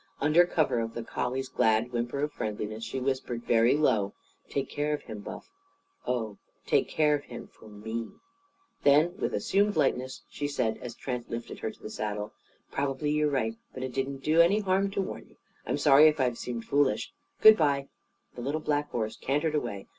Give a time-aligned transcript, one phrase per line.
[0.19, 4.15] Under cover of the collie's glad whimper of friendliness she whispered very low:
[4.49, 5.51] "Take care of him, Buff!
[6.07, 8.09] Oh, take care of him for me."
[8.81, 12.33] Then, with assumed lightness, she said, as Trent lifted her to the saddle:
[12.71, 13.55] "Probably you're right.
[13.75, 15.35] But it didn't do any harm to warn you.
[15.67, 17.13] I'm sorry if I've seemed foolish.
[17.39, 17.87] Good bye!"
[18.33, 19.85] The little black horse cantered away.